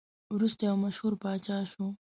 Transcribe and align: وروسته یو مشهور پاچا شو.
وروسته 0.35 0.61
یو 0.69 0.75
مشهور 0.85 1.13
پاچا 1.23 1.57
شو. 1.71 1.85